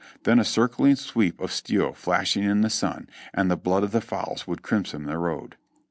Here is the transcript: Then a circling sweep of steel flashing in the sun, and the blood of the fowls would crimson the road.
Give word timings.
Then 0.23 0.39
a 0.39 0.43
circling 0.43 0.95
sweep 0.95 1.39
of 1.39 1.51
steel 1.51 1.93
flashing 1.93 2.43
in 2.43 2.61
the 2.61 2.71
sun, 2.71 3.07
and 3.35 3.51
the 3.51 3.55
blood 3.55 3.83
of 3.83 3.91
the 3.91 4.01
fowls 4.01 4.47
would 4.47 4.63
crimson 4.63 5.03
the 5.05 5.19
road. 5.19 5.57